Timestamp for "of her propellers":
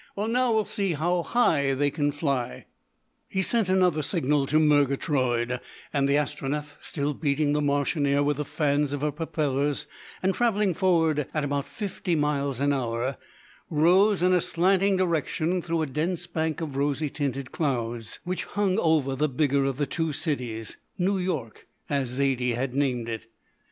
8.93-9.85